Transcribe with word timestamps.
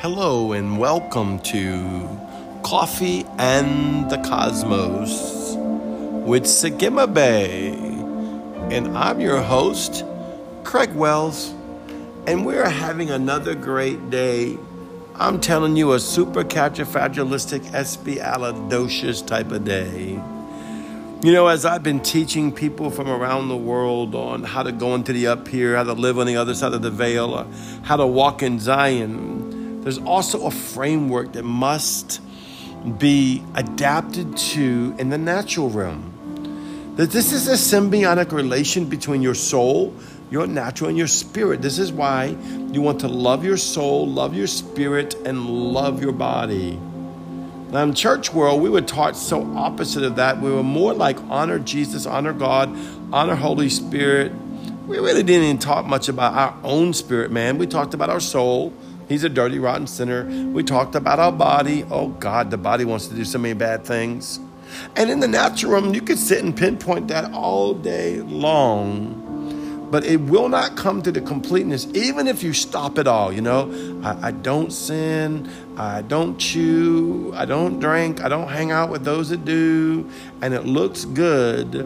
Hello 0.00 0.52
and 0.52 0.78
welcome 0.78 1.38
to 1.40 2.08
Coffee 2.62 3.26
and 3.36 4.10
the 4.10 4.16
Cosmos 4.16 5.56
with 6.26 6.44
Sagima 6.44 7.12
Bay. 7.12 7.72
And 8.74 8.96
I'm 8.96 9.20
your 9.20 9.42
host, 9.42 10.06
Craig 10.64 10.94
Wells, 10.94 11.50
and 12.26 12.46
we're 12.46 12.66
having 12.66 13.10
another 13.10 13.54
great 13.54 14.08
day. 14.08 14.56
I'm 15.16 15.38
telling 15.38 15.76
you, 15.76 15.92
a 15.92 16.00
super 16.00 16.44
fragilistic 16.44 17.60
espialidocious 17.72 19.26
type 19.26 19.50
of 19.50 19.66
day. 19.66 20.18
You 21.22 21.32
know, 21.34 21.48
as 21.48 21.66
I've 21.66 21.82
been 21.82 22.00
teaching 22.00 22.52
people 22.52 22.90
from 22.90 23.10
around 23.10 23.48
the 23.48 23.56
world 23.58 24.14
on 24.14 24.44
how 24.44 24.62
to 24.62 24.72
go 24.72 24.94
into 24.94 25.12
the 25.12 25.26
up 25.26 25.46
here, 25.46 25.76
how 25.76 25.84
to 25.84 25.92
live 25.92 26.18
on 26.18 26.26
the 26.26 26.38
other 26.38 26.54
side 26.54 26.72
of 26.72 26.80
the 26.80 26.90
veil, 26.90 27.46
how 27.82 27.98
to 27.98 28.06
walk 28.06 28.42
in 28.42 28.58
Zion, 28.58 29.49
there's 29.82 29.98
also 29.98 30.46
a 30.46 30.50
framework 30.50 31.32
that 31.32 31.44
must 31.44 32.20
be 32.98 33.42
adapted 33.54 34.36
to 34.36 34.94
in 34.98 35.10
the 35.10 35.18
natural 35.18 35.70
realm. 35.70 36.94
That 36.96 37.10
this 37.10 37.32
is 37.32 37.48
a 37.48 37.52
symbiotic 37.52 38.32
relation 38.32 38.86
between 38.86 39.22
your 39.22 39.34
soul, 39.34 39.94
your 40.30 40.46
natural, 40.46 40.88
and 40.88 40.98
your 40.98 41.06
spirit. 41.06 41.62
This 41.62 41.78
is 41.78 41.92
why 41.92 42.36
you 42.72 42.82
want 42.82 43.00
to 43.00 43.08
love 43.08 43.44
your 43.44 43.56
soul, 43.56 44.06
love 44.06 44.34
your 44.34 44.46
spirit, 44.46 45.14
and 45.24 45.46
love 45.46 46.02
your 46.02 46.12
body. 46.12 46.78
Now, 47.70 47.84
in 47.84 47.94
church 47.94 48.34
world, 48.34 48.60
we 48.60 48.68
were 48.68 48.80
taught 48.80 49.16
so 49.16 49.44
opposite 49.56 50.02
of 50.02 50.16
that. 50.16 50.40
We 50.40 50.50
were 50.50 50.62
more 50.62 50.92
like 50.92 51.18
honor 51.30 51.58
Jesus, 51.58 52.04
honor 52.04 52.32
God, 52.32 52.76
honor 53.12 53.36
Holy 53.36 53.68
Spirit. 53.68 54.32
We 54.86 54.98
really 54.98 55.22
didn't 55.22 55.44
even 55.44 55.58
talk 55.58 55.86
much 55.86 56.08
about 56.08 56.34
our 56.34 56.58
own 56.64 56.92
spirit, 56.92 57.30
man. 57.30 57.58
We 57.58 57.66
talked 57.66 57.94
about 57.94 58.10
our 58.10 58.18
soul. 58.18 58.74
He's 59.10 59.24
a 59.24 59.28
dirty, 59.28 59.58
rotten 59.58 59.88
sinner. 59.88 60.24
We 60.52 60.62
talked 60.62 60.94
about 60.94 61.18
our 61.18 61.32
body. 61.32 61.84
Oh, 61.90 62.10
God, 62.10 62.52
the 62.52 62.56
body 62.56 62.84
wants 62.84 63.08
to 63.08 63.14
do 63.16 63.24
so 63.24 63.40
many 63.40 63.54
bad 63.54 63.84
things. 63.84 64.38
And 64.94 65.10
in 65.10 65.18
the 65.18 65.26
natural 65.26 65.72
realm, 65.72 65.92
you 65.92 66.00
could 66.00 66.16
sit 66.16 66.44
and 66.44 66.56
pinpoint 66.56 67.08
that 67.08 67.32
all 67.32 67.74
day 67.74 68.20
long 68.20 69.26
but 69.90 70.04
it 70.04 70.18
will 70.18 70.48
not 70.48 70.76
come 70.76 71.02
to 71.02 71.10
the 71.10 71.20
completeness 71.20 71.88
even 71.94 72.28
if 72.28 72.44
you 72.44 72.52
stop 72.52 72.96
it 72.96 73.08
all 73.08 73.32
you 73.32 73.40
know 73.40 73.68
I, 74.04 74.28
I, 74.28 74.30
don't 74.30 74.72
sin 74.72 75.50
i 75.76 76.00
don't 76.02 76.38
chew 76.38 77.32
i 77.34 77.44
don't 77.44 77.80
drink 77.80 78.20
i 78.20 78.28
don't 78.28 78.46
hang 78.46 78.70
out 78.70 78.90
with 78.90 79.04
those 79.04 79.30
that 79.30 79.44
do 79.44 80.08
and 80.42 80.54
it 80.54 80.64
looks 80.64 81.04
good 81.06 81.84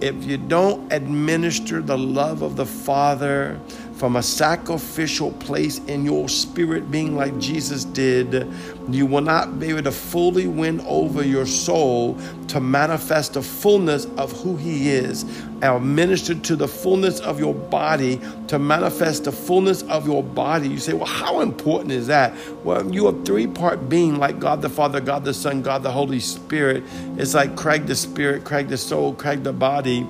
if 0.00 0.24
you 0.24 0.38
don't 0.38 0.90
administer 0.90 1.82
the 1.82 1.98
love 1.98 2.40
of 2.40 2.56
the 2.56 2.66
father 2.66 3.60
from 3.96 4.16
a 4.16 4.22
sacrificial 4.22 5.30
place 5.32 5.78
in 5.86 6.04
your 6.04 6.28
spirit 6.28 6.90
being 6.90 7.14
like 7.14 7.38
Jesus 7.38 7.84
did, 7.84 8.50
you 8.90 9.06
will 9.06 9.20
not 9.20 9.60
be 9.60 9.68
able 9.68 9.82
to 9.84 9.92
fully 9.92 10.46
win 10.46 10.80
over 10.80 11.24
your 11.24 11.46
soul 11.46 12.18
to 12.48 12.60
manifest 12.60 13.34
the 13.34 13.42
fullness 13.42 14.06
of 14.16 14.32
who 14.42 14.56
He 14.56 14.90
is 14.90 15.22
and 15.62 15.94
minister 15.94 16.34
to 16.34 16.56
the 16.56 16.66
fullness 16.66 17.20
of 17.20 17.38
your 17.38 17.54
body 17.54 18.20
to 18.48 18.58
manifest 18.58 19.24
the 19.24 19.32
fullness 19.32 19.82
of 19.84 20.06
your 20.06 20.22
body. 20.22 20.68
You 20.68 20.78
say, 20.78 20.92
well, 20.92 21.06
how 21.06 21.40
important 21.40 21.92
is 21.92 22.08
that? 22.08 22.34
Well, 22.64 22.92
you 22.92 23.06
are 23.06 23.24
three 23.24 23.46
part 23.46 23.88
being 23.88 24.18
like 24.18 24.40
God 24.40 24.60
the 24.60 24.68
Father, 24.68 25.00
God 25.00 25.24
the 25.24 25.34
Son, 25.34 25.62
God 25.62 25.82
the 25.82 25.92
Holy 25.92 26.20
Spirit. 26.20 26.82
It's 27.16 27.34
like 27.34 27.56
Craig 27.56 27.86
the 27.86 27.94
Spirit, 27.94 28.44
Craig 28.44 28.68
the 28.68 28.76
soul, 28.76 29.14
Craig 29.14 29.44
the 29.44 29.52
body. 29.52 30.06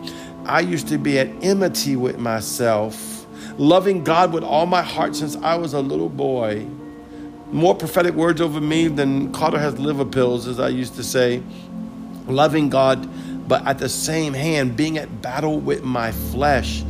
I 0.47 0.61
used 0.61 0.89
to 0.89 0.99
be 0.99 1.19
at 1.19 1.29
enmity 1.43 1.97
with 1.97 2.19
myself 2.19 3.24
loving 3.59 4.05
God 4.05 4.33
with 4.33 4.45
all 4.45 4.67
my 4.67 4.83
heart 4.83 5.17
since 5.17 5.37
I 5.37 5.57
was 5.57 5.75
a 5.75 5.81
little 5.81 6.09
boy. 6.09 6.67
More 7.53 7.75
prophetic 7.75 8.15
words 8.15 8.41
over 8.41 8.61
me 8.61 8.89
than 8.89 9.33
Carter 9.33 9.59
has 9.59 9.79
liver 9.79 10.05
pills, 10.05 10.47
as 10.47 10.59
I 10.59 10.69
used 10.69 10.97
to 10.97 11.05
say. 11.05 11.43
Loving 12.27 12.69
God, 12.69 13.09
but 13.47 13.67
at 13.67 13.79
the 13.79 13.89
same 13.89 14.33
hand, 14.33 14.77
being 14.77 14.99
at 14.99 15.23
battle 15.23 15.61
with 15.61 15.85
my 15.85 16.11
flesh 16.11 16.83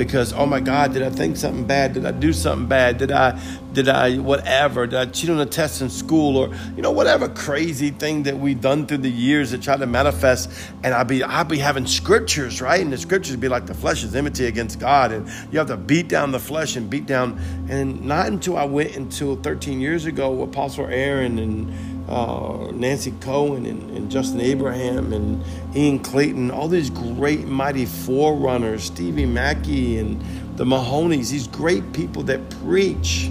because 0.00 0.32
oh 0.32 0.46
my 0.46 0.60
God, 0.60 0.94
did 0.94 1.02
I 1.02 1.10
think 1.10 1.36
something 1.36 1.66
bad? 1.66 1.92
Did 1.92 2.06
I 2.06 2.10
do 2.10 2.32
something 2.32 2.66
bad? 2.66 2.96
Did 2.96 3.12
I 3.12 3.38
did 3.74 3.86
I 3.86 4.16
whatever? 4.16 4.86
Did 4.86 4.98
I 4.98 5.04
cheat 5.04 5.28
on 5.28 5.38
a 5.38 5.44
test 5.44 5.82
in 5.82 5.90
school 5.90 6.38
or 6.38 6.54
you 6.74 6.80
know 6.80 6.90
whatever 6.90 7.28
crazy 7.28 7.90
thing 7.90 8.22
that 8.22 8.38
we've 8.38 8.62
done 8.62 8.86
through 8.86 8.98
the 8.98 9.10
years 9.10 9.50
that 9.50 9.60
try 9.60 9.76
to 9.76 9.86
manifest? 9.86 10.50
And 10.82 10.94
I'd 10.94 11.06
be 11.06 11.22
I'd 11.22 11.48
be 11.48 11.58
having 11.58 11.86
scriptures 11.86 12.62
right, 12.62 12.80
and 12.80 12.90
the 12.90 12.96
scriptures 12.96 13.36
be 13.36 13.50
like 13.50 13.66
the 13.66 13.74
flesh 13.74 14.02
is 14.02 14.16
enmity 14.16 14.46
against 14.46 14.80
God, 14.80 15.12
and 15.12 15.28
you 15.52 15.58
have 15.58 15.68
to 15.68 15.76
beat 15.76 16.08
down 16.08 16.32
the 16.32 16.40
flesh 16.40 16.76
and 16.76 16.88
beat 16.88 17.04
down. 17.04 17.38
And 17.68 18.02
not 18.02 18.28
until 18.28 18.56
I 18.56 18.64
went 18.64 18.96
until 18.96 19.36
13 19.36 19.82
years 19.82 20.06
ago 20.06 20.30
with 20.30 20.48
Apostle 20.48 20.86
Aaron 20.86 21.38
and 21.38 21.70
uh, 22.08 22.70
Nancy 22.72 23.12
Coen 23.12 23.68
and, 23.68 23.90
and, 23.96 24.10
Justin 24.10 24.40
Abraham 24.40 25.12
and 25.12 25.44
Ian 25.76 26.00
Clayton, 26.00 26.50
all 26.50 26.68
these 26.68 26.90
great, 26.90 27.46
mighty 27.46 27.86
forerunners, 27.86 28.84
Stevie 28.84 29.26
Mackey 29.26 29.98
and 29.98 30.20
the 30.56 30.64
Mahonies, 30.64 31.30
these 31.30 31.46
great 31.46 31.92
people 31.92 32.22
that 32.24 32.50
preach 32.62 33.30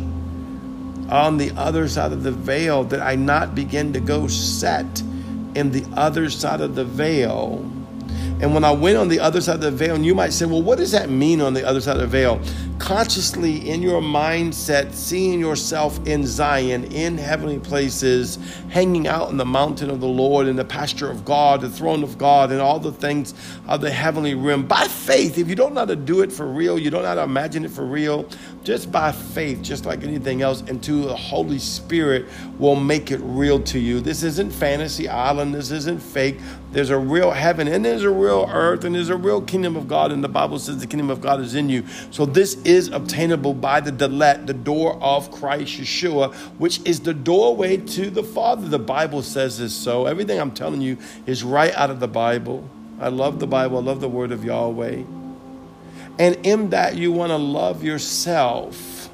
on 1.10 1.38
the 1.38 1.52
other 1.58 1.88
side 1.88 2.12
of 2.12 2.24
the 2.24 2.32
veil, 2.32 2.84
that 2.86 3.02
I 3.02 3.16
not 3.16 3.56
begin 3.56 3.94
to 3.94 4.00
go 4.00 4.28
set 4.28 5.02
in 5.56 5.72
the 5.72 5.86
other 5.96 6.30
side 6.30 6.62
of 6.62 6.76
the 6.76 6.86
veil. 6.86 7.66
And 8.42 8.54
when 8.54 8.64
I 8.64 8.72
went 8.72 8.98
on 8.98 9.10
the 9.10 9.20
other 9.20 9.42
side 9.42 9.56
of 9.56 9.62
the 9.62 9.72
veil, 9.72 9.96
and 9.96 10.06
you 10.06 10.16
might 10.16 10.32
say, 10.32 10.46
well, 10.46 10.62
what 10.62 10.78
does 10.78 10.92
that 10.92 11.10
mean 11.10 11.42
on 11.42 11.54
the 11.54 11.66
other 11.68 11.82
side 11.82 11.96
of 11.96 12.02
the 12.02 12.08
veil? 12.08 12.42
consciously 12.80 13.70
in 13.70 13.82
your 13.82 14.02
mindset, 14.02 14.94
seeing 14.94 15.40
yourself 15.40 16.06
in 16.08 16.26
Zion, 16.26 16.86
in 16.86 17.18
heavenly 17.18 17.60
places, 17.60 18.40
hanging 18.70 19.06
out 19.06 19.30
in 19.30 19.38
the 19.38 19.46
mountain 19.46 19.90
of 19.90 20.00
the 20.00 20.08
Lord, 20.08 20.48
in 20.48 20.56
the 20.56 20.66
pasture 20.66 21.12
of 21.12 21.24
God, 21.26 21.62
the 21.62 21.70
throne 21.70 22.04
of 22.04 22.18
God, 22.18 22.52
and 22.52 22.62
all 22.62 22.80
the 22.80 22.92
things 22.92 23.34
of 23.68 23.82
the 23.82 23.92
heavenly 23.92 24.34
realm. 24.34 24.66
By 24.66 24.88
faith, 24.88 25.38
if 25.38 25.50
you 25.50 25.56
don't 25.56 25.74
know 25.74 25.82
how 25.82 25.86
to 25.86 25.96
do 25.96 26.22
it 26.22 26.32
for 26.32 26.48
real, 26.48 26.80
you 26.80 26.90
don't 26.90 27.04
know 27.04 27.10
how 27.10 27.16
to 27.16 27.24
imagine 27.24 27.66
it 27.66 27.72
for 27.72 27.86
real, 27.86 28.28
just 28.70 28.92
by 28.92 29.12
faith, 29.12 29.64
just 29.64 29.88
like 29.88 30.04
anything 30.04 30.44
else, 30.44 30.62
into 30.68 31.02
the 31.02 31.16
Holy 31.16 31.58
Spirit 31.58 32.28
will 32.60 32.76
make 32.76 33.10
it 33.10 33.20
real 33.24 33.60
to 33.60 33.80
you. 33.80 34.00
This 34.00 34.22
isn't 34.22 34.52
fantasy 34.52 35.10
island, 35.10 35.56
this 35.56 35.72
isn't 35.72 36.00
fake. 36.00 36.38
There's 36.72 36.92
a 36.92 36.98
real 37.00 37.32
heaven 37.32 37.68
and 37.68 37.84
there's 37.84 38.04
a 38.04 38.12
real 38.12 38.48
earth 38.48 38.84
and 38.84 38.94
there's 38.94 39.10
a 39.10 39.16
real 39.16 39.42
kingdom 39.42 39.76
of 39.76 39.88
God, 39.88 40.12
and 40.12 40.24
the 40.24 40.30
Bible 40.30 40.60
says 40.60 40.78
the 40.78 40.86
kingdom 40.86 41.10
of 41.10 41.20
God 41.20 41.42
is 41.42 41.56
in 41.56 41.68
you. 41.68 41.84
So 42.12 42.28
this 42.28 42.62
is 42.62 42.90
obtainable 42.90 43.56
by 43.56 43.80
the 43.80 43.92
Dalet, 43.92 44.46
the 44.46 44.54
door 44.54 45.02
of 45.02 45.32
Christ 45.32 45.80
Yeshua, 45.80 46.32
which 46.60 46.80
is 46.86 47.00
the 47.00 47.16
doorway 47.16 47.78
to 47.78 48.12
the 48.12 48.24
Father. 48.24 48.68
The 48.68 48.78
Bible 48.78 49.24
says 49.24 49.58
this 49.58 49.74
so. 49.74 50.06
Everything 50.06 50.40
I'm 50.40 50.52
telling 50.52 50.82
you 50.82 51.00
is 51.26 51.44
right 51.44 51.74
out 51.74 51.90
of 51.90 52.00
the 52.00 52.08
Bible. 52.08 52.70
I 53.00 53.08
love 53.08 53.40
the 53.40 53.48
Bible, 53.48 53.80
I 53.80 53.82
love 53.82 54.00
the 54.00 54.10
word 54.10 54.32
of 54.32 54.46
Yahweh. 54.46 55.19
And 56.20 56.46
in 56.46 56.72
that, 56.72 56.96
you 56.96 57.14
want 57.14 57.30
to 57.32 57.38
love 57.38 57.84
yourself. 57.84 59.10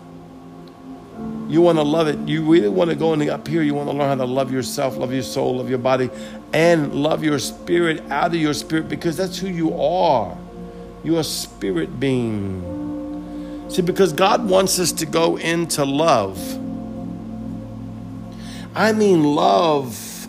You 1.47 1.61
want 1.61 1.77
to 1.77 1.83
love 1.83 2.07
it. 2.07 2.17
You 2.27 2.43
really 2.43 2.67
want 2.67 2.89
to 2.89 2.95
go 2.95 3.13
in 3.13 3.19
the 3.19 3.29
up 3.29 3.47
here. 3.47 3.61
You 3.61 3.75
want 3.75 3.87
to 3.89 3.95
learn 3.95 4.17
how 4.17 4.25
to 4.25 4.25
love 4.25 4.51
yourself, 4.51 4.97
love 4.97 5.13
your 5.13 5.21
soul, 5.21 5.57
love 5.57 5.69
your 5.69 5.77
body, 5.77 6.09
and 6.51 6.93
love 6.93 7.23
your 7.23 7.37
spirit 7.37 8.01
out 8.09 8.33
of 8.33 8.35
your 8.35 8.55
spirit 8.55 8.89
because 8.89 9.15
that's 9.15 9.37
who 9.37 9.47
you 9.47 9.79
are. 9.79 10.35
You're 11.03 11.19
a 11.19 11.23
spirit 11.23 11.99
being. 11.99 13.67
See, 13.69 13.83
because 13.83 14.11
God 14.11 14.49
wants 14.49 14.79
us 14.79 14.91
to 14.93 15.05
go 15.05 15.37
into 15.37 15.85
love. 15.85 16.39
I 18.75 18.91
mean, 18.91 19.23
love 19.23 20.27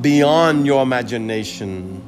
beyond 0.00 0.64
your 0.64 0.82
imagination. 0.82 2.07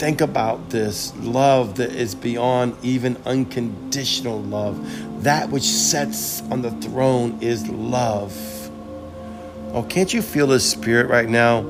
Think 0.00 0.22
about 0.22 0.70
this 0.70 1.14
love 1.18 1.76
that 1.76 1.92
is 1.92 2.14
beyond 2.14 2.74
even 2.82 3.18
unconditional 3.26 4.40
love. 4.40 5.22
That 5.24 5.50
which 5.50 5.64
sits 5.64 6.40
on 6.50 6.62
the 6.62 6.70
throne 6.70 7.36
is 7.42 7.68
love. 7.68 8.34
Oh, 9.74 9.82
can't 9.82 10.14
you 10.14 10.22
feel 10.22 10.46
the 10.46 10.58
spirit 10.58 11.10
right 11.10 11.28
now? 11.28 11.66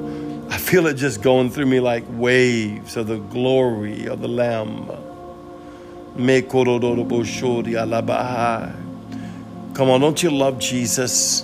I 0.49 0.59
feel 0.59 0.87
it 0.87 0.95
just 0.95 1.23
going 1.23 1.51
through 1.51 1.67
me 1.67 1.81
like 1.81 2.05
waves 2.09 2.97
of 2.97 3.09
the 3.09 3.19
glory 3.19 4.07
of 4.07 4.21
the 4.21 4.29
Lamb. 4.29 4.87
Come 9.75 9.91
on, 9.91 10.01
don't 10.01 10.23
you 10.23 10.31
love 10.31 10.61
Jesus? 10.61 11.43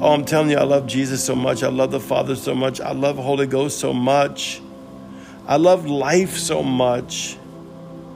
Oh, 0.00 0.14
I'm 0.14 0.24
telling 0.24 0.48
you, 0.48 0.56
I 0.56 0.64
love 0.64 0.86
Jesus 0.86 1.22
so 1.22 1.34
much. 1.34 1.62
I 1.62 1.68
love 1.68 1.90
the 1.90 2.00
Father 2.00 2.34
so 2.34 2.54
much. 2.54 2.80
I 2.80 2.92
love 2.92 3.18
Holy 3.18 3.46
Ghost 3.46 3.78
so 3.78 3.92
much. 3.92 4.61
I 5.52 5.56
love 5.56 5.84
life 5.84 6.38
so 6.38 6.62
much. 6.62 7.36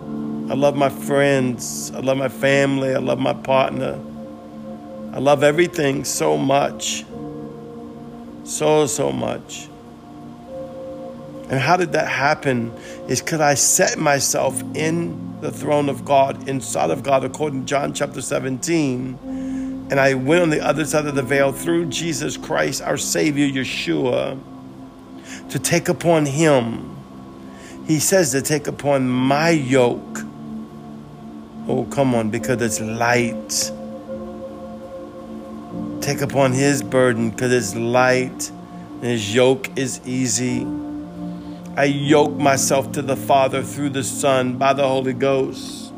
I 0.01 0.55
love 0.55 0.75
my 0.75 0.89
friends. 0.89 1.93
I 1.95 1.99
love 1.99 2.17
my 2.17 2.31
family. 2.31 2.95
I 2.95 2.99
love 2.99 3.19
my 3.19 3.35
partner. 3.35 4.01
I 5.13 5.19
love 5.19 5.43
everything 5.43 6.07
so 6.07 6.39
much. 6.39 7.05
So, 8.45 8.87
so 8.87 9.13
much. 9.13 9.69
And 11.51 11.61
how 11.61 11.77
did 11.77 11.93
that 11.93 12.09
happen? 12.09 12.73
Is 13.07 13.21
because 13.21 13.43
I 13.43 13.53
set 13.53 13.99
myself 13.99 14.59
in 14.75 15.39
the 15.43 15.51
throne 15.51 15.91
of 15.91 16.07
God, 16.07 16.49
inside 16.49 16.91
of 16.91 17.03
God, 17.03 17.23
according 17.23 17.61
to 17.61 17.67
John 17.67 17.93
chapter 17.93 18.23
17. 18.23 19.19
And 19.91 20.01
I 20.01 20.15
went 20.15 20.41
on 20.41 20.49
the 20.49 20.67
other 20.67 20.87
side 20.87 21.05
of 21.05 21.15
the 21.15 21.23
veil 21.23 21.53
through 21.53 21.91
Jesus 21.91 22.39
Christ, 22.39 22.81
our 22.81 22.97
Savior, 22.97 23.47
Yeshua, 23.47 24.41
to 25.51 25.59
take 25.59 25.91
upon 25.91 26.25
Him. 26.25 26.96
He 27.87 28.01
says 28.01 28.33
to 28.33 28.43
take 28.43 28.67
upon 28.67 29.09
my 29.09 29.51
yoke. 29.51 30.21
Oh, 31.69 31.87
come 31.91 32.15
on, 32.17 32.31
because 32.31 32.61
it's 32.61 32.81
light. 32.81 33.71
Take 36.01 36.21
upon 36.21 36.53
His 36.53 36.83
burden 36.83 37.31
because 37.31 37.53
it's 37.53 37.77
light 37.77 38.51
and 38.51 39.05
His 39.05 39.35
yoke 39.35 39.77
is 39.79 40.01
easy. 40.05 40.67
I 41.77 41.85
yoke 41.85 42.37
myself 42.37 42.93
to 42.93 43.03
the 43.03 43.17
Father 43.17 43.63
through 43.63 43.91
the 43.91 44.03
Son 44.03 44.57
by 44.57 44.73
the 44.73 44.87
Holy 44.87 45.13
Ghost. 45.13 45.93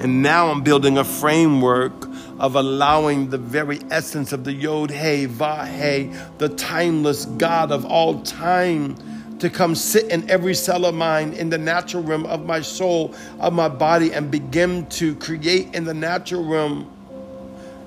And 0.00 0.22
now 0.22 0.48
I'm 0.50 0.62
building 0.62 0.98
a 0.98 1.04
framework 1.04 1.94
of 2.38 2.56
allowing 2.56 3.30
the 3.30 3.38
very 3.38 3.80
essence 3.90 4.32
of 4.32 4.44
the 4.44 4.52
Yod 4.52 4.90
He 4.90 5.24
Vah 5.24 5.64
He, 5.64 6.12
the 6.36 6.50
timeless 6.50 7.24
God 7.24 7.72
of 7.72 7.86
all 7.86 8.20
time, 8.22 8.96
to 9.38 9.50
come 9.50 9.74
sit 9.74 10.10
in 10.10 10.28
every 10.30 10.54
cell 10.54 10.86
of 10.86 10.94
mine 10.94 11.32
in 11.34 11.50
the 11.50 11.58
natural 11.58 12.02
realm 12.02 12.26
of 12.26 12.46
my 12.46 12.60
soul, 12.60 13.14
of 13.38 13.52
my 13.52 13.68
body, 13.68 14.12
and 14.12 14.30
begin 14.30 14.86
to 14.86 15.14
create 15.16 15.74
in 15.74 15.84
the 15.84 15.94
natural 15.94 16.44
realm 16.44 16.90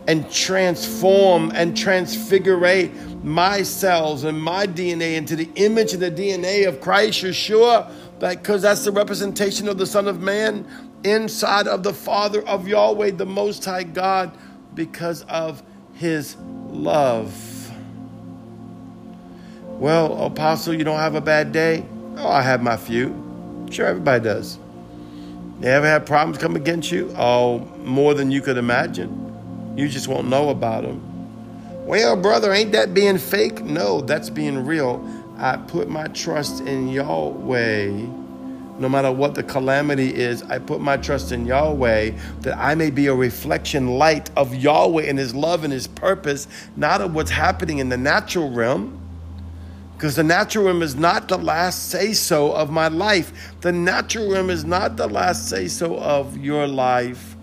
and 0.07 0.31
transform 0.31 1.51
and 1.54 1.78
transfigure 1.78 2.57
my 3.24 3.62
cells 3.62 4.24
and 4.24 4.42
my 4.42 4.66
DNA 4.66 5.16
into 5.16 5.36
the 5.36 5.50
image 5.56 5.94
of 5.94 6.00
the 6.00 6.10
DNA 6.10 6.68
of 6.68 6.81
Christ 6.81 7.24
Yeshua, 7.24 7.92
because 8.19 8.62
that's 8.62 8.84
the 8.86 8.92
representation 8.92 9.68
of 9.68 9.78
the 9.78 9.86
Son 9.86 10.07
of 10.07 10.22
Man 10.22 10.66
inside 11.04 11.68
of 11.68 11.84
the 11.84 11.94
Father 11.94 12.42
of 12.48 12.68
Yahweh, 12.68 13.12
the 13.12 13.25
Most 13.25 13.66
High 13.66 13.84
God, 13.84 14.36
because 14.74 15.24
of 15.24 15.62
his 15.94 16.36
love. 16.69 17.58
Well, 19.79 20.25
Apostle, 20.25 20.73
you 20.73 20.83
don't 20.83 20.99
have 20.99 21.15
a 21.15 21.21
bad 21.21 21.53
day? 21.53 21.85
Oh, 22.17 22.27
I 22.27 22.41
have 22.41 22.61
my 22.61 22.75
few. 22.75 23.67
Sure, 23.71 23.85
everybody 23.85 24.21
does. 24.21 24.59
You 25.61 25.67
ever 25.67 25.87
had 25.87 26.05
problems 26.05 26.37
come 26.37 26.57
against 26.57 26.91
you? 26.91 27.13
Oh, 27.17 27.59
more 27.83 28.13
than 28.13 28.29
you 28.29 28.41
could 28.41 28.57
imagine. 28.57 29.73
You 29.77 29.87
just 29.87 30.09
won't 30.09 30.27
know 30.27 30.49
about 30.49 30.83
them. 30.83 31.01
Well, 31.85 32.17
brother, 32.17 32.51
ain't 32.51 32.73
that 32.73 32.93
being 32.93 33.17
fake? 33.17 33.63
No, 33.63 34.01
that's 34.01 34.29
being 34.29 34.65
real. 34.65 35.01
I 35.37 35.55
put 35.55 35.87
my 35.87 36.07
trust 36.07 36.61
in 36.61 36.89
Yahweh 36.89 38.07
no 38.79 38.87
matter 38.87 39.11
what 39.11 39.35
the 39.35 39.43
calamity 39.43 40.15
is, 40.15 40.41
I 40.43 40.57
put 40.57 40.79
my 40.79 40.95
trust 40.95 41.33
in 41.33 41.45
Yahweh 41.45 42.11
that 42.41 42.57
I 42.57 42.75
may 42.75 42.89
be 42.89 43.07
a 43.07 43.13
reflection 43.13 43.87
light 43.97 44.29
of 44.37 44.55
Yahweh 44.55 45.03
and 45.03 45.19
His 45.19 45.35
love 45.35 45.65
and 45.65 45.73
His 45.73 45.85
purpose, 45.85 46.47
not 46.77 47.01
of 47.01 47.13
what's 47.13 47.29
happening 47.29 47.79
in 47.79 47.89
the 47.89 47.97
natural 47.97 48.49
realm. 48.49 48.99
Because 50.00 50.16
the 50.16 50.24
natural 50.24 50.63
realm 50.63 50.81
is 50.81 50.96
not 50.96 51.28
the 51.28 51.38
last 51.38 51.90
say 51.90 52.13
so 52.13 52.54
of 52.54 52.72
my 52.72 52.88
life. 52.88 53.34
The 53.60 53.74
natural 53.74 54.31
realm 54.31 54.50
is 54.50 54.63
not 54.63 54.96
the 54.96 55.07
last 55.07 55.50
say 55.50 55.68
so 55.68 56.00
of 56.00 56.38
your 56.38 56.68
life. 56.68 57.36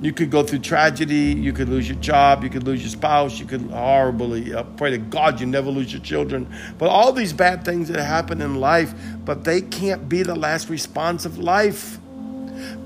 You 0.00 0.12
could 0.12 0.30
go 0.30 0.44
through 0.44 0.60
tragedy. 0.60 1.34
You 1.36 1.52
could 1.52 1.68
lose 1.68 1.88
your 1.88 1.98
job. 1.98 2.44
You 2.44 2.48
could 2.48 2.62
lose 2.62 2.80
your 2.80 2.90
spouse. 2.90 3.40
You 3.40 3.46
could 3.46 3.62
horribly 3.62 4.54
uh, 4.54 4.62
pray 4.76 4.92
to 4.92 4.98
God 4.98 5.40
you 5.40 5.48
never 5.48 5.68
lose 5.68 5.92
your 5.92 6.00
children. 6.00 6.46
But 6.78 6.90
all 6.90 7.12
these 7.12 7.32
bad 7.32 7.64
things 7.64 7.88
that 7.88 8.00
happen 8.00 8.40
in 8.40 8.60
life, 8.60 8.94
but 9.24 9.42
they 9.42 9.62
can't 9.62 10.08
be 10.08 10.22
the 10.22 10.36
last 10.36 10.70
response 10.70 11.24
of 11.24 11.38
life. 11.38 11.98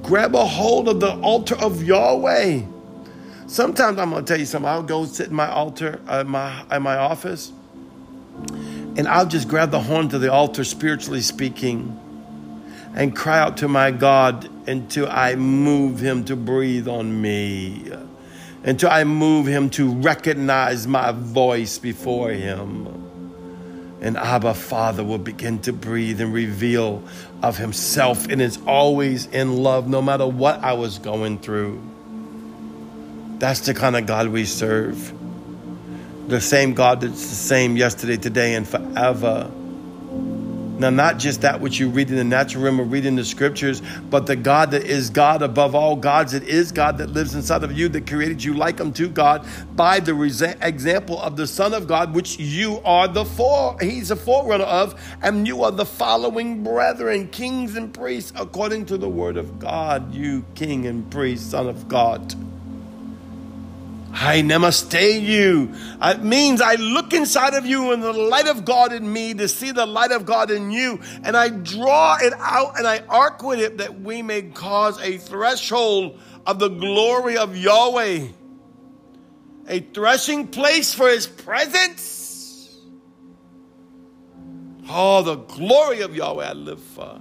Grab 0.03 0.35
a 0.35 0.47
hold 0.47 0.89
of 0.89 1.01
the 1.01 1.13
altar 1.21 1.57
of 1.57 1.83
Yahweh. 1.83 2.63
Sometimes 3.49 3.99
I'm 3.99 4.13
going 4.13 4.25
to 4.25 4.33
tell 4.33 4.41
you 4.41 4.47
something. 4.47 4.67
I'll 4.67 4.83
go 4.83 5.05
sit 5.05 5.29
in 5.29 5.35
my 5.35 5.51
altar 5.51 6.01
at 6.09 6.27
my, 6.27 6.65
at 6.71 6.81
my 6.81 6.97
office, 6.97 7.53
and 9.01 9.09
I'll 9.09 9.25
just 9.25 9.49
grab 9.49 9.71
the 9.71 9.81
horn 9.81 10.11
to 10.11 10.19
the 10.19 10.31
altar, 10.31 10.63
spiritually 10.63 11.23
speaking 11.23 11.99
and 12.95 13.17
cry 13.17 13.39
out 13.39 13.57
to 13.57 13.67
my 13.67 13.91
God 13.91 14.47
until 14.69 15.09
I 15.09 15.37
move 15.37 16.01
him 16.01 16.23
to 16.27 16.37
breathe 16.37 16.87
on 16.87 17.23
me, 17.23 17.91
until 18.63 18.91
I 18.91 19.05
move 19.05 19.47
him 19.47 19.71
to 19.71 19.91
recognize 19.91 20.87
my 20.87 21.13
voice 21.13 21.79
before 21.79 22.29
him. 22.29 22.89
And 24.03 24.19
Abba 24.19 24.53
Father 24.53 25.03
will 25.03 25.17
begin 25.17 25.61
to 25.61 25.73
breathe 25.73 26.21
and 26.21 26.35
reveal 26.35 27.03
of 27.43 27.57
himself 27.57 28.29
and 28.29 28.43
is 28.43 28.59
always 28.67 29.25
in 29.25 29.63
love 29.63 29.89
no 29.89 30.03
matter 30.03 30.27
what 30.27 30.63
I 30.63 30.75
was 30.75 30.99
going 30.99 31.39
through. 31.39 31.83
That's 33.39 33.61
the 33.61 33.73
kind 33.73 33.97
of 33.97 34.05
God 34.05 34.29
we 34.29 34.45
serve. 34.45 35.15
The 36.31 36.41
same 36.41 36.75
God 36.75 37.01
that's 37.01 37.29
the 37.29 37.35
same 37.35 37.77
yesterday, 37.77 38.17
today, 38.17 38.55
and 38.55 38.67
forever. 38.67 39.51
Now, 40.79 40.89
not 40.89 41.19
just 41.19 41.41
that 41.41 41.61
which 41.61 41.81
you 41.81 41.89
read 41.91 42.09
in 42.09 42.15
the 42.15 42.23
natural 42.23 42.63
realm 42.63 42.81
or 42.81 42.85
read 42.85 43.05
in 43.05 43.17
the 43.17 43.25
scriptures, 43.25 43.83
but 44.09 44.27
the 44.27 44.37
God 44.37 44.71
that 44.71 44.85
is 44.85 45.11
God 45.11 45.43
above 45.43 45.75
all 45.75 45.97
gods. 45.97 46.33
It 46.33 46.45
is 46.45 46.71
God 46.71 46.99
that 46.99 47.11
lives 47.11 47.35
inside 47.35 47.65
of 47.65 47.73
you, 47.73 47.89
that 47.89 48.07
created 48.07 48.45
you 48.45 48.55
like 48.55 48.81
unto 48.81 49.09
God 49.09 49.45
by 49.75 49.99
the 49.99 50.15
example 50.63 51.21
of 51.21 51.37
the 51.37 51.49
Son 51.49 51.75
of 51.75 51.89
God, 51.89 52.15
which 52.15 52.39
you 52.39 52.81
are 52.85 53.09
the 53.09 53.25
for. 53.25 53.77
He's 53.81 54.13
a 54.13 54.17
forerunner 54.17 54.63
of, 54.65 54.99
and 55.23 55.49
you 55.49 55.65
are 55.65 55.73
the 55.73 55.85
following 55.85 56.63
brethren, 56.63 57.27
kings 57.29 57.75
and 57.75 57.93
priests, 57.93 58.33
according 58.37 58.87
to 58.87 58.97
the 58.97 59.09
word 59.09 59.37
of 59.37 59.59
God. 59.59 60.15
You, 60.15 60.45
king 60.55 60.87
and 60.87 61.11
priest, 61.11 61.51
Son 61.51 61.69
of 61.69 61.89
God. 61.89 62.37
I 64.13 64.43
namaste 64.43 65.23
you. 65.23 65.73
It 66.03 66.23
means 66.23 66.61
I 66.61 66.75
look 66.75 67.13
inside 67.13 67.55
of 67.55 67.65
you 67.65 67.93
and 67.93 68.03
the 68.03 68.13
light 68.13 68.49
of 68.49 68.65
God 68.65 68.93
in 68.93 69.11
me 69.11 69.35
to 69.35 69.47
see 69.47 69.71
the 69.71 69.87
light 69.87 70.11
of 70.11 70.27
God 70.27 70.51
in 70.51 70.71
you. 70.71 71.01
And 71.23 71.37
I 71.37 71.49
draw 71.49 72.19
it 72.21 72.33
out 72.39 72.77
and 72.77 72.87
I 72.87 72.99
arc 73.09 73.43
with 73.43 73.61
it 73.61 73.79
that 73.79 74.01
we 74.01 74.23
may 74.23 74.43
cause 74.43 75.01
a 75.01 75.19
threshold 75.19 76.19
of 76.45 76.59
the 76.59 76.69
glory 76.69 77.37
of 77.37 77.57
Yahweh, 77.57 78.29
a 79.69 79.81
threshing 79.81 80.49
place 80.49 80.93
for 80.93 81.09
his 81.09 81.27
presence. 81.27 82.77
Oh, 84.89 85.23
the 85.23 85.37
glory 85.37 86.01
of 86.01 86.17
Yahweh 86.17 86.49
I 86.49 86.53
live 86.53 86.83
for. 86.83 87.21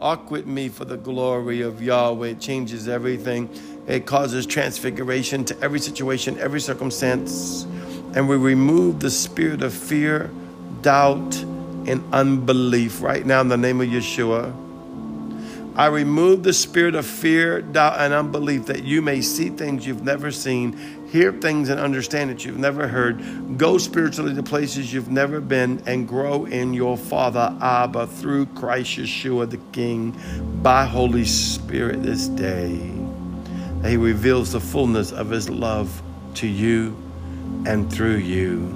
Arc 0.00 0.30
with 0.30 0.46
me 0.46 0.68
for 0.68 0.84
the 0.84 0.96
glory 0.96 1.62
of 1.62 1.82
Yahweh. 1.82 2.28
It 2.28 2.40
changes 2.40 2.86
everything. 2.86 3.50
It 3.88 4.04
causes 4.04 4.44
transfiguration 4.44 5.44
to 5.46 5.58
every 5.60 5.80
situation, 5.80 6.38
every 6.38 6.60
circumstance. 6.60 7.64
And 8.14 8.28
we 8.28 8.36
remove 8.36 9.00
the 9.00 9.10
spirit 9.10 9.62
of 9.62 9.72
fear, 9.72 10.30
doubt, 10.82 11.36
and 11.88 12.04
unbelief 12.12 13.00
right 13.00 13.24
now 13.24 13.40
in 13.40 13.48
the 13.48 13.56
name 13.56 13.80
of 13.80 13.88
Yeshua. 13.88 14.54
I 15.74 15.86
remove 15.86 16.42
the 16.42 16.52
spirit 16.52 16.96
of 16.96 17.06
fear, 17.06 17.62
doubt, 17.62 18.00
and 18.00 18.12
unbelief 18.12 18.66
that 18.66 18.82
you 18.82 19.00
may 19.00 19.20
see 19.20 19.48
things 19.48 19.86
you've 19.86 20.02
never 20.02 20.32
seen, 20.32 21.06
hear 21.08 21.32
things 21.32 21.68
and 21.68 21.80
understand 21.80 22.30
that 22.30 22.44
you've 22.44 22.58
never 22.58 22.88
heard, 22.88 23.56
go 23.56 23.78
spiritually 23.78 24.34
to 24.34 24.42
places 24.42 24.92
you've 24.92 25.10
never 25.10 25.40
been, 25.40 25.80
and 25.86 26.08
grow 26.08 26.46
in 26.46 26.74
your 26.74 26.96
Father 26.98 27.56
Abba 27.62 28.08
through 28.08 28.46
Christ 28.46 28.98
Yeshua 28.98 29.48
the 29.48 29.58
King 29.72 30.16
by 30.62 30.84
Holy 30.84 31.24
Spirit 31.24 32.02
this 32.02 32.26
day. 32.26 32.97
He 33.84 33.96
reveals 33.96 34.52
the 34.52 34.60
fullness 34.60 35.12
of 35.12 35.30
His 35.30 35.48
love 35.48 36.02
to 36.34 36.46
you 36.46 36.96
and 37.66 37.92
through 37.92 38.16
you. 38.16 38.74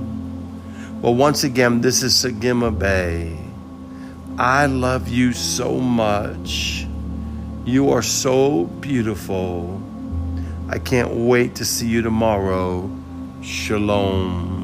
Well, 1.01 1.15
once 1.15 1.45
again, 1.45 1.81
this 1.81 2.03
is 2.03 2.15
Sagima 2.15 2.77
Bay. 2.77 3.39
I 4.39 4.67
love 4.67 5.09
you 5.09 5.33
so 5.33 5.79
much. 5.79 6.87
You 7.65 7.91
are 7.91 8.03
so 8.03 8.65
beautiful. 8.81 9.83
I 10.69 10.79
can't 10.79 11.13
wait 11.13 11.57
to 11.57 11.65
see 11.65 11.89
you 11.89 12.03
tomorrow. 12.03 12.91
Shalom. 13.43 14.62